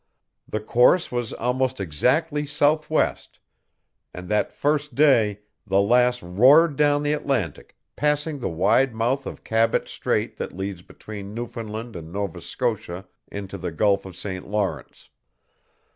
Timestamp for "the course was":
0.49-1.31